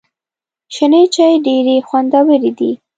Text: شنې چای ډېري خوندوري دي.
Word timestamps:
شنې 0.73 1.03
چای 1.15 1.33
ډېري 1.45 1.75
خوندوري 1.87 2.51
دي. 2.59 2.71